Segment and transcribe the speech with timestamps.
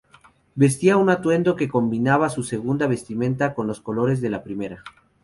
[0.55, 4.83] Vestía un atuendo que combinaba su segunda vestimenta con los colores de la primera.